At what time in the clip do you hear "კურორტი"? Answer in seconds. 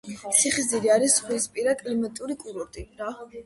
2.47-2.91